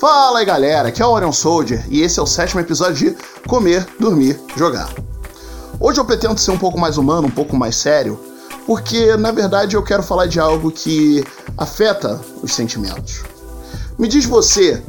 [0.00, 3.16] Fala aí galera, aqui é o Orion Soldier e esse é o sétimo episódio de
[3.46, 4.90] Comer, Dormir, Jogar.
[5.78, 8.18] Hoje eu pretendo ser um pouco mais humano, um pouco mais sério,
[8.64, 11.22] porque na verdade eu quero falar de algo que
[11.54, 13.24] afeta os sentimentos.
[13.98, 14.82] Me diz você,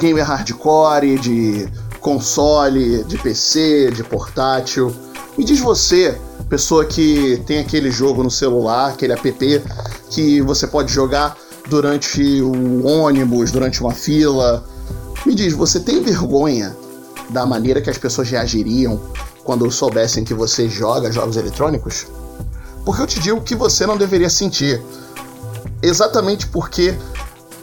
[0.00, 1.68] gamer hardcore, de
[2.00, 4.92] console, de PC, de portátil,
[5.38, 9.62] me diz você, pessoa que tem aquele jogo no celular, aquele app
[10.10, 11.36] que você pode jogar
[11.68, 14.64] durante o ônibus, durante uma fila.
[15.24, 16.76] Me diz, você tem vergonha
[17.30, 19.00] da maneira que as pessoas reagiriam
[19.44, 22.06] quando soubessem que você joga jogos eletrônicos?
[22.84, 24.80] Porque eu te digo que você não deveria sentir.
[25.82, 26.94] Exatamente porque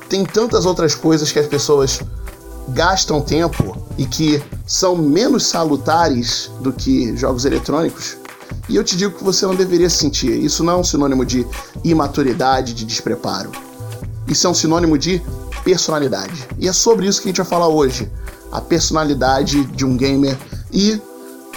[0.09, 2.01] tem tantas outras coisas que as pessoas
[2.69, 8.17] gastam tempo e que são menos salutares do que jogos eletrônicos.
[8.69, 10.31] E eu te digo que você não deveria sentir.
[10.31, 11.45] Isso não é um sinônimo de
[11.83, 13.51] imaturidade, de despreparo.
[14.27, 15.21] Isso é um sinônimo de
[15.63, 16.47] personalidade.
[16.57, 18.11] E é sobre isso que a gente vai falar hoje.
[18.51, 20.37] A personalidade de um gamer
[20.71, 21.01] e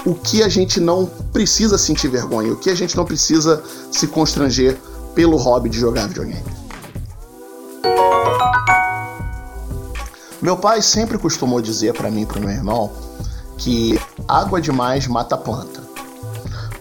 [0.04, 4.06] o que a gente não precisa sentir vergonha, o que a gente não precisa se
[4.06, 4.76] constranger
[5.14, 6.44] pelo hobby de jogar videogame.
[10.40, 12.92] Meu pai sempre costumou dizer para mim e para meu irmão
[13.58, 15.82] que água demais mata planta.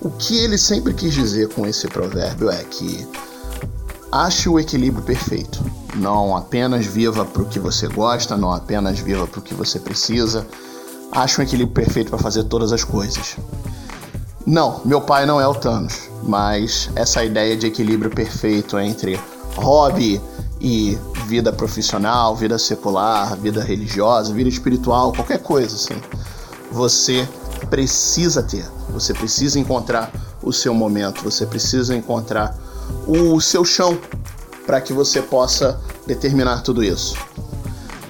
[0.01, 3.07] O que ele sempre quis dizer com esse provérbio é que
[4.15, 5.59] ache o equilíbrio perfeito.
[5.95, 9.77] Não apenas viva para o que você gosta, não apenas viva para o que você
[9.77, 10.47] precisa.
[11.11, 13.35] Ache um equilíbrio perfeito para fazer todas as coisas.
[14.45, 19.19] Não, meu pai não é o Thanos, mas essa ideia de equilíbrio perfeito entre
[19.57, 20.21] hobby
[20.61, 25.99] e vida profissional, vida secular, vida religiosa, vida espiritual, qualquer coisa assim,
[26.71, 27.27] você
[27.69, 28.65] precisa ter.
[28.91, 32.55] Você precisa encontrar o seu momento, você precisa encontrar
[33.07, 33.99] o seu chão
[34.65, 37.15] para que você possa determinar tudo isso.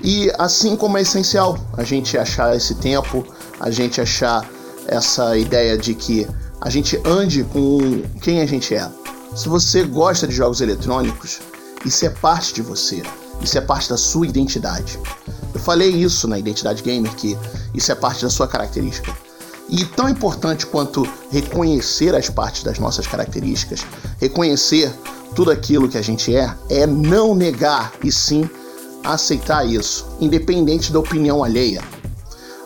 [0.04, 3.26] E assim como é essencial a gente achar esse tempo,
[3.60, 4.48] a gente achar
[4.88, 6.28] essa ideia de que
[6.62, 8.90] a gente ande com quem a gente é.
[9.36, 11.40] Se você gosta de jogos eletrônicos,
[11.84, 13.04] isso é parte de você,
[13.42, 15.00] isso é parte da sua identidade.
[15.54, 17.38] Eu falei isso na Identidade Gamer, que
[17.74, 19.14] isso é parte da sua característica.
[19.68, 23.86] E tão importante quanto reconhecer as partes das nossas características,
[24.20, 24.94] reconhecer
[25.36, 28.50] tudo aquilo que a gente é, é não negar e sim
[29.04, 31.84] aceitar isso, independente da opinião alheia.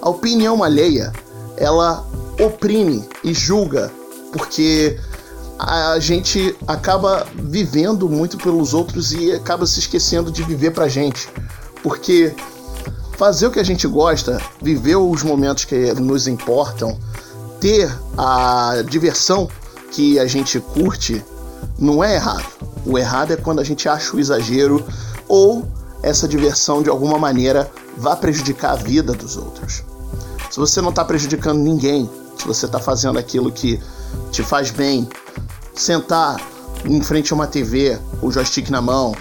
[0.01, 1.11] A opinião alheia,
[1.57, 2.05] ela
[2.39, 3.91] oprime e julga,
[4.31, 4.97] porque
[5.57, 11.27] a gente acaba vivendo muito pelos outros e acaba se esquecendo de viver pra gente.
[11.83, 12.33] Porque
[13.19, 16.97] fazer o que a gente gosta, viver os momentos que nos importam,
[17.59, 19.49] ter a diversão
[19.91, 21.21] que a gente curte,
[21.77, 22.45] não é errado.
[22.85, 24.87] O errado é quando a gente acha o exagero
[25.27, 25.67] ou
[26.01, 29.83] essa diversão de alguma maneira vai prejudicar a vida dos outros.
[30.49, 33.81] Se você não está prejudicando ninguém, se você está fazendo aquilo que
[34.31, 35.09] te faz bem,
[35.75, 36.39] sentar
[36.85, 39.13] em frente a uma TV, o joystick na mão,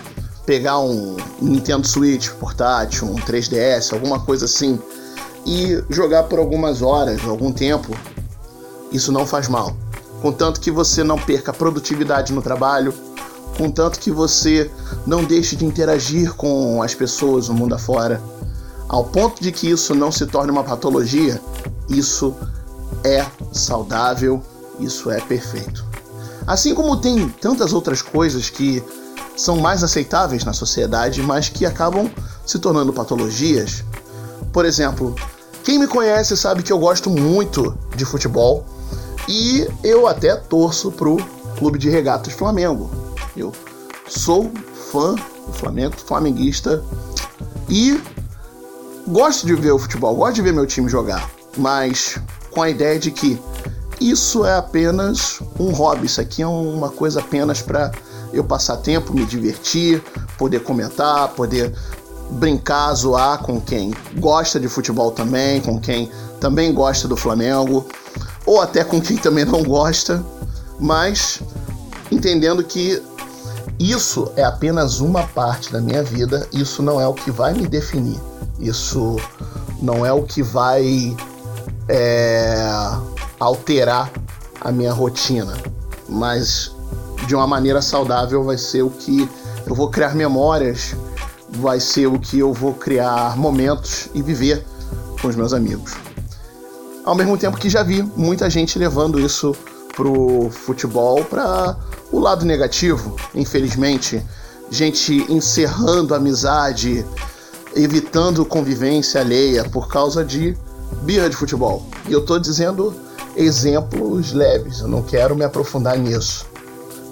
[0.48, 4.80] pegar um Nintendo Switch portátil, um 3DS, alguma coisa assim,
[5.44, 7.94] e jogar por algumas horas, algum tempo,
[8.90, 9.76] isso não faz mal.
[10.22, 12.94] Contanto que você não perca produtividade no trabalho,
[13.58, 14.70] contanto que você
[15.06, 18.18] não deixe de interagir com as pessoas no mundo afora,
[18.88, 21.38] ao ponto de que isso não se torne uma patologia,
[21.90, 22.34] isso
[23.04, 23.22] é
[23.52, 24.42] saudável,
[24.80, 25.84] isso é perfeito.
[26.46, 28.82] Assim como tem tantas outras coisas que
[29.38, 32.10] são mais aceitáveis na sociedade, mas que acabam
[32.44, 33.84] se tornando patologias.
[34.52, 35.14] Por exemplo,
[35.62, 38.66] quem me conhece sabe que eu gosto muito de futebol
[39.28, 41.16] e eu até torço pro
[41.56, 42.90] Clube de Regatas Flamengo.
[43.36, 43.52] Eu
[44.08, 44.50] sou
[44.90, 46.82] fã do Flamengo, flamenguista
[47.68, 48.00] e
[49.06, 52.18] gosto de ver o futebol, gosto de ver meu time jogar, mas
[52.50, 53.40] com a ideia de que
[54.00, 57.92] isso é apenas um hobby, isso aqui é uma coisa apenas para
[58.32, 60.02] eu passar tempo, me divertir,
[60.36, 61.74] poder comentar, poder
[62.30, 66.10] brincar, zoar com quem gosta de futebol também, com quem
[66.40, 67.86] também gosta do Flamengo,
[68.44, 70.24] ou até com quem também não gosta,
[70.78, 71.40] mas
[72.10, 73.02] entendendo que
[73.78, 77.66] isso é apenas uma parte da minha vida, isso não é o que vai me
[77.66, 78.18] definir,
[78.58, 79.16] isso
[79.80, 81.16] não é o que vai
[81.88, 82.68] é,
[83.38, 84.10] alterar
[84.60, 85.56] a minha rotina,
[86.08, 86.72] mas
[87.26, 89.28] de uma maneira saudável vai ser o que
[89.66, 90.94] eu vou criar memórias,
[91.50, 94.64] vai ser o que eu vou criar momentos e viver
[95.20, 95.92] com os meus amigos.
[97.04, 99.54] Ao mesmo tempo que já vi muita gente levando isso
[99.96, 101.76] pro futebol para
[102.12, 104.22] o lado negativo, infelizmente,
[104.70, 107.04] gente encerrando amizade,
[107.74, 110.56] evitando convivência alheia por causa de
[111.02, 111.86] birra de futebol.
[112.06, 112.94] E eu estou dizendo
[113.36, 116.46] exemplos leves, eu não quero me aprofundar nisso.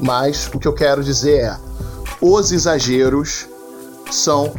[0.00, 1.58] Mas o que eu quero dizer é:
[2.20, 3.46] os exageros
[4.10, 4.54] são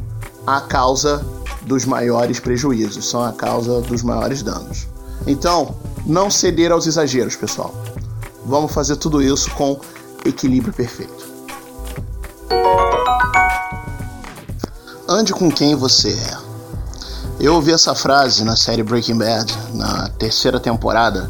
[0.45, 1.25] a causa
[1.63, 4.87] dos maiores prejuízos, são a causa dos maiores danos.
[5.25, 5.75] Então,
[6.05, 7.73] não ceder aos exageros, pessoal.
[8.45, 9.79] Vamos fazer tudo isso com
[10.25, 11.27] equilíbrio perfeito.
[15.07, 16.37] Ande com quem você é.
[17.39, 21.29] Eu ouvi essa frase na série Breaking Bad, na terceira temporada,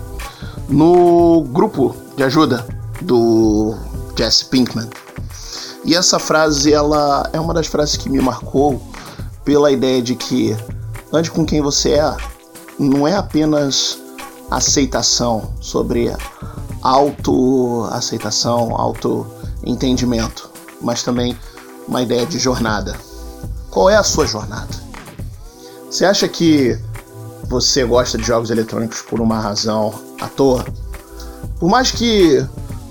[0.69, 2.65] no grupo de ajuda
[3.01, 3.75] do
[4.17, 4.89] Jesse Pinkman.
[5.85, 8.81] E essa frase, ela é uma das frases que me marcou
[9.45, 10.57] pela ideia de que
[11.13, 12.17] ande com quem você é
[12.77, 13.97] não é apenas
[14.51, 16.13] aceitação sobre
[16.81, 20.49] autoaceitação, autoentendimento,
[20.81, 21.37] mas também
[21.87, 22.95] uma ideia de jornada.
[23.71, 24.75] Qual é a sua jornada?
[25.89, 26.77] Você acha que
[27.47, 30.65] você gosta de jogos eletrônicos por uma razão à toa?
[31.59, 32.45] Por mais que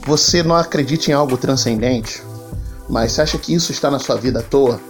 [0.06, 2.22] você não acredite em algo transcendente,
[2.88, 4.80] mas você acha que isso está na sua vida à toa?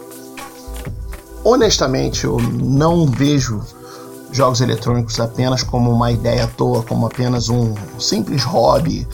[1.43, 3.63] Honestamente, eu não vejo
[4.31, 9.09] jogos eletrônicos apenas como uma ideia à toa, como apenas um simples hobby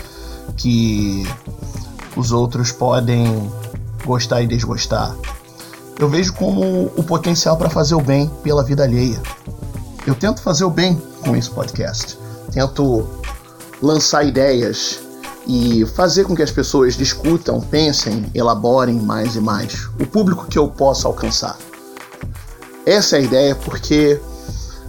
[0.56, 1.25] que
[2.16, 3.50] os outros podem
[4.05, 5.14] gostar e desgostar.
[5.98, 9.22] Eu vejo como o potencial para fazer o bem pela vida alheia.
[10.05, 12.19] Eu tento fazer o bem com esse podcast.
[12.50, 13.06] Tento
[13.81, 14.98] lançar ideias
[15.46, 20.58] e fazer com que as pessoas discutam, pensem, elaborem mais e mais o público que
[20.58, 21.58] eu posso alcançar.
[22.86, 24.20] Essa é a ideia porque,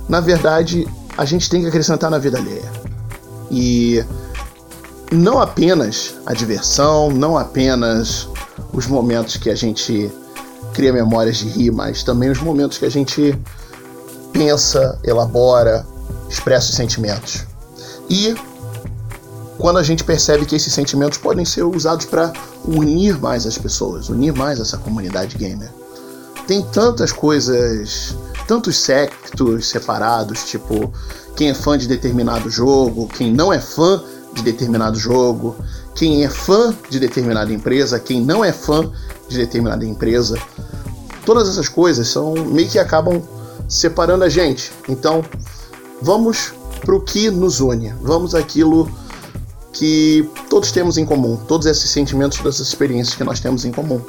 [0.08, 2.72] na verdade, a gente tem que acrescentar na vida alheia.
[3.52, 4.04] E
[5.12, 8.28] não apenas a diversão, não apenas
[8.72, 10.12] os momentos que a gente
[10.74, 13.38] cria memórias de rir, mas também os momentos que a gente
[14.32, 15.86] pensa, elabora,
[16.28, 17.46] expressa os sentimentos.
[18.10, 18.36] E
[19.64, 22.34] quando a gente percebe que esses sentimentos podem ser usados para
[22.66, 25.70] unir mais as pessoas, unir mais essa comunidade gamer.
[26.46, 28.14] Tem tantas coisas,
[28.46, 30.92] tantos sectos separados, tipo
[31.38, 35.56] quem é fã de determinado jogo, quem não é fã de determinado jogo,
[35.96, 38.92] quem é fã de determinada empresa, quem não é fã
[39.30, 40.38] de determinada empresa.
[41.26, 43.22] Todas essas coisas são meio que acabam
[43.70, 44.74] separando a gente.
[44.90, 45.24] Então,
[46.02, 46.52] vamos
[46.82, 47.94] para o que nos une.
[48.02, 48.92] Vamos aquilo
[49.74, 53.72] que todos temos em comum, todos esses sentimentos, todas essas experiências que nós temos em
[53.72, 54.00] comum.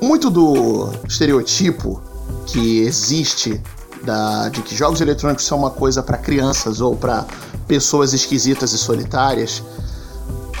[0.00, 2.02] Muito do estereotipo
[2.46, 3.60] que existe
[4.02, 7.24] da, de que jogos eletrônicos são uma coisa para crianças ou para
[7.68, 9.62] pessoas esquisitas e solitárias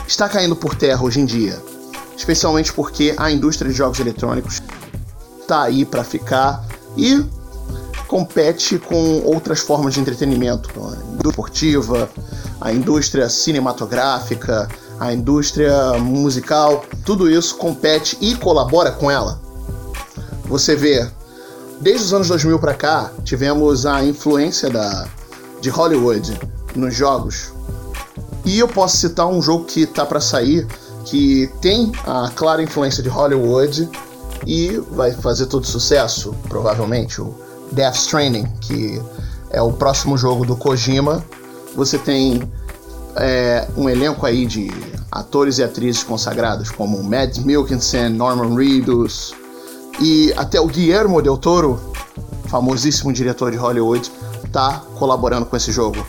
[0.06, 1.60] está caindo por terra hoje em dia,
[2.16, 4.62] especialmente porque a indústria de jogos eletrônicos
[5.40, 6.64] está aí para ficar
[6.96, 7.24] e
[8.12, 12.10] compete com outras formas de entretenimento, a indústria esportiva,
[12.60, 14.68] a indústria cinematográfica,
[15.00, 19.40] a indústria musical, tudo isso compete e colabora com ela.
[20.44, 21.08] Você vê,
[21.80, 25.08] desde os anos 2000 para cá, tivemos a influência da,
[25.62, 26.38] de Hollywood
[26.76, 27.54] nos jogos.
[28.44, 30.66] E eu posso citar um jogo que tá para sair
[31.06, 33.88] que tem a clara influência de Hollywood
[34.46, 37.34] e vai fazer todo sucesso, provavelmente, o
[37.72, 39.00] Death Stranding, que
[39.50, 41.24] é o próximo jogo do Kojima.
[41.74, 42.42] Você tem
[43.16, 44.70] é, um elenco aí de
[45.10, 49.34] atores e atrizes consagrados como Mads Mikkelsen, Norman Reedus
[50.00, 51.78] e até o Guillermo del Toro,
[52.46, 54.10] famosíssimo diretor de Hollywood,
[54.50, 56.04] tá colaborando com esse jogo.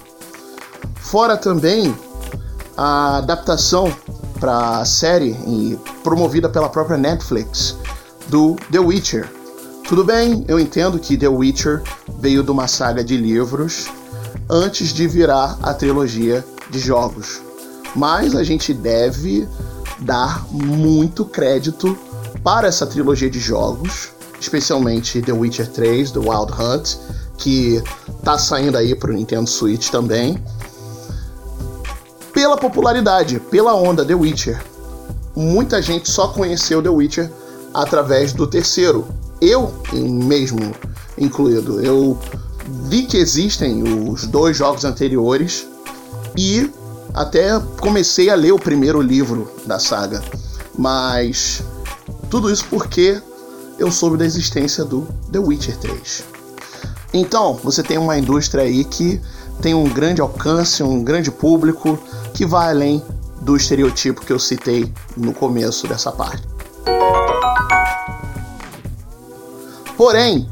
[0.95, 1.93] Fora também
[2.77, 3.93] a adaptação
[4.39, 5.37] para a série
[6.03, 7.77] promovida pela própria Netflix
[8.27, 9.42] do The Witcher.
[9.93, 11.83] Tudo bem, eu entendo que The Witcher
[12.17, 13.85] veio de uma saga de livros
[14.49, 17.43] antes de virar a trilogia de jogos.
[17.95, 19.47] Mas a gente deve
[19.99, 21.95] dar muito crédito
[22.43, 24.09] para essa trilogia de jogos,
[24.41, 26.95] especialmente The Witcher 3, The Wild Hunt,
[27.37, 27.79] que
[28.23, 30.43] tá saindo aí para o Nintendo Switch também
[32.33, 34.59] pela popularidade, pela onda The Witcher.
[35.35, 37.31] Muita gente só conheceu The Witcher
[37.71, 39.21] através do terceiro.
[39.45, 40.73] Eu mesmo
[41.17, 41.81] incluído.
[41.81, 42.17] Eu
[42.85, 45.67] vi que existem os dois jogos anteriores
[46.37, 46.71] e
[47.13, 50.23] até comecei a ler o primeiro livro da saga.
[50.77, 51.61] Mas
[52.29, 53.21] tudo isso porque
[53.77, 56.23] eu soube da existência do The Witcher 3.
[57.13, 59.19] Então, você tem uma indústria aí que
[59.61, 61.99] tem um grande alcance, um grande público,
[62.33, 63.03] que vai além
[63.41, 66.47] do estereotipo que eu citei no começo dessa parte.
[70.03, 70.45] Porém,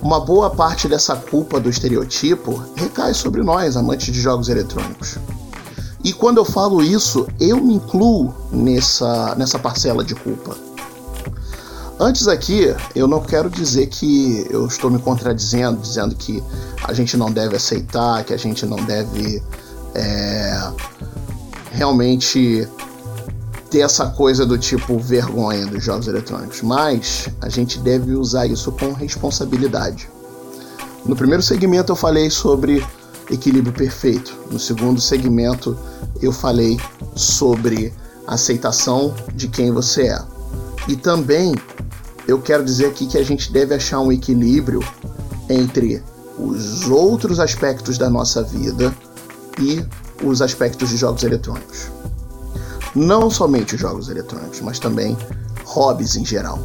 [0.00, 5.18] uma boa parte dessa culpa do estereotipo recai sobre nós, amantes de jogos eletrônicos.
[6.02, 10.56] E quando eu falo isso, eu me incluo nessa, nessa parcela de culpa.
[12.00, 16.42] Antes aqui, eu não quero dizer que eu estou me contradizendo, dizendo que
[16.82, 19.42] a gente não deve aceitar, que a gente não deve
[19.94, 20.72] é,
[21.70, 22.66] realmente
[23.76, 28.72] ter essa coisa do tipo vergonha dos jogos eletrônicos, mas a gente deve usar isso
[28.72, 30.08] com responsabilidade.
[31.04, 32.82] No primeiro segmento eu falei sobre
[33.30, 35.76] equilíbrio perfeito, no segundo segmento
[36.22, 36.80] eu falei
[37.14, 37.92] sobre
[38.26, 40.22] aceitação de quem você é.
[40.88, 41.54] E também
[42.26, 44.80] eu quero dizer aqui que a gente deve achar um equilíbrio
[45.50, 46.02] entre
[46.38, 48.94] os outros aspectos da nossa vida
[49.60, 49.84] e
[50.24, 51.95] os aspectos de jogos eletrônicos.
[52.96, 55.14] Não somente os jogos eletrônicos, mas também
[55.66, 56.58] hobbies em geral.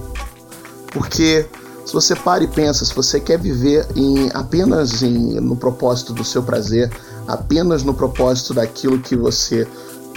[0.94, 1.46] Porque
[1.86, 6.24] se você para e pensa, se você quer viver em, apenas em, no propósito do
[6.24, 6.90] seu prazer,
[7.28, 9.68] apenas no propósito daquilo que você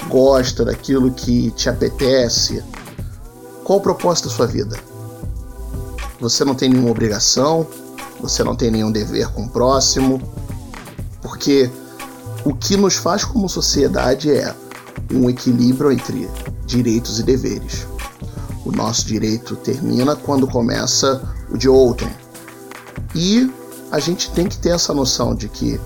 [0.08, 2.62] gosta, daquilo que te apetece,
[3.64, 4.78] qual o propósito da sua vida?
[6.20, 7.66] Você não tem nenhuma obrigação,
[8.20, 10.22] você não tem nenhum dever com o próximo,
[11.20, 11.68] porque
[12.44, 14.54] o que nos faz como sociedade é
[15.12, 16.28] um equilíbrio entre
[16.66, 17.86] direitos e deveres.
[18.64, 22.10] O nosso direito termina quando começa o de outrem.
[23.14, 23.50] E
[23.90, 25.80] a gente tem que ter essa noção de que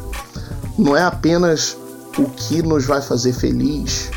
[0.78, 1.76] não é apenas
[2.16, 4.10] o que nos vai fazer feliz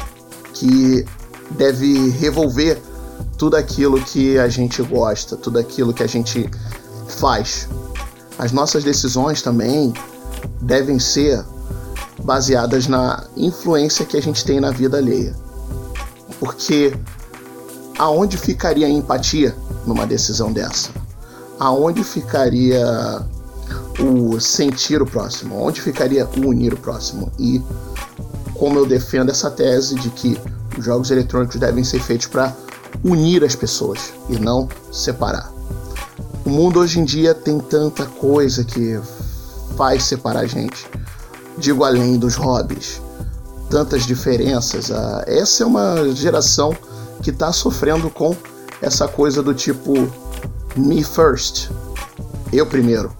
[0.54, 1.06] que
[1.52, 2.82] deve revolver
[3.38, 6.50] tudo aquilo que a gente gosta, tudo aquilo que a gente
[7.08, 7.68] faz.
[8.38, 9.94] As nossas decisões também
[10.62, 11.44] devem ser
[12.24, 15.36] baseadas na influência que a gente tem na vida alheia.
[16.40, 16.94] Porque
[17.98, 20.90] aonde ficaria a empatia numa decisão dessa?
[21.60, 23.26] Aonde ficaria
[24.00, 25.62] o sentir o próximo?
[25.62, 27.32] Onde ficaria o unir o próximo?
[27.38, 27.62] E
[28.56, 30.40] como eu defendo essa tese de que
[30.78, 32.56] os jogos eletrônicos devem ser feitos para
[33.04, 35.52] unir as pessoas e não separar.
[36.46, 39.00] O mundo hoje em dia tem tanta coisa que
[39.76, 40.88] faz separar a gente.
[41.58, 43.02] Digo além dos hobbies,
[43.70, 44.92] tantas diferenças.
[44.92, 46.76] Ah, essa é uma geração
[47.22, 48.36] que está sofrendo com
[48.82, 49.94] essa coisa do tipo
[50.76, 51.70] me first,
[52.52, 53.12] eu primeiro.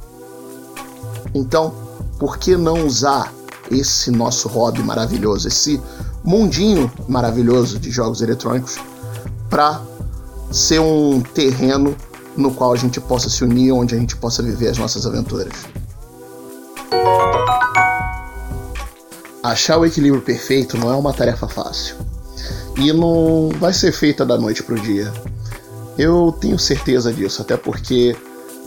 [1.34, 1.74] Então,
[2.20, 3.34] por que não usar
[3.70, 5.82] esse nosso hobby maravilhoso, esse
[6.24, 8.78] mundinho maravilhoso de jogos eletrônicos
[9.50, 9.82] para
[10.52, 11.96] ser um terreno
[12.36, 15.54] no qual a gente possa se unir, onde a gente possa viver as nossas aventuras.
[19.44, 21.96] Achar o equilíbrio perfeito não é uma tarefa fácil.
[22.78, 25.12] E não vai ser feita da noite para o dia.
[25.98, 28.16] Eu tenho certeza disso, até porque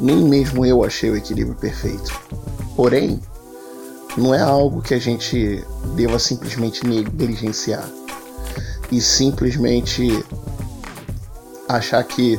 [0.01, 2.13] nem mesmo eu achei o equilíbrio perfeito.
[2.75, 3.21] Porém,
[4.17, 5.63] não é algo que a gente
[5.95, 7.89] deva simplesmente negligenciar
[8.91, 10.25] e simplesmente
[11.69, 12.39] achar que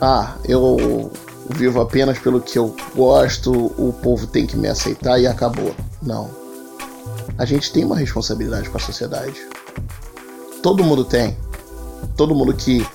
[0.00, 1.10] ah, eu
[1.50, 5.74] vivo apenas pelo que eu gosto, o povo tem que me aceitar e acabou.
[6.02, 6.43] Não.
[7.36, 9.40] A gente tem uma responsabilidade com a sociedade.
[10.62, 11.36] Todo mundo tem.
[12.16, 12.86] Todo mundo que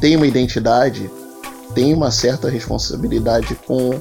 [0.00, 1.10] tem uma identidade
[1.74, 4.00] tem uma certa responsabilidade com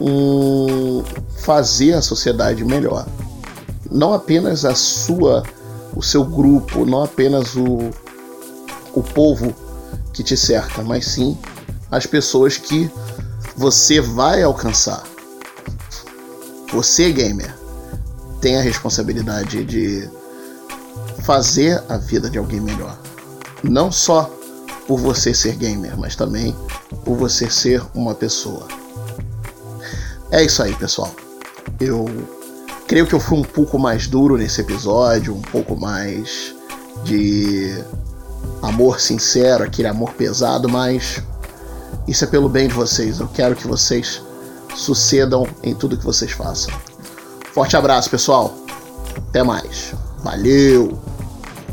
[0.00, 1.02] um
[1.38, 3.06] fazer a sociedade melhor.
[3.90, 5.42] Não apenas a sua,
[5.94, 7.90] o seu grupo, não apenas o,
[8.94, 9.54] o povo
[10.12, 11.36] que te cerca, mas sim
[11.90, 12.90] as pessoas que
[13.56, 15.02] você vai alcançar.
[16.72, 17.54] Você, gamer,
[18.44, 20.06] tem a responsabilidade de
[21.22, 22.94] fazer a vida de alguém melhor.
[23.62, 24.30] Não só
[24.86, 26.54] por você ser gamer, mas também
[27.06, 28.68] por você ser uma pessoa.
[30.30, 31.10] É isso aí, pessoal.
[31.80, 32.04] Eu
[32.86, 36.54] creio que eu fui um pouco mais duro nesse episódio, um pouco mais
[37.02, 37.82] de
[38.60, 41.22] amor sincero, aquele amor pesado, mas
[42.06, 43.20] isso é pelo bem de vocês.
[43.20, 44.20] Eu quero que vocês
[44.76, 46.93] sucedam em tudo que vocês façam.
[47.54, 48.52] Forte abraço, pessoal.
[49.30, 49.94] Até mais.
[50.24, 50.98] Valeu!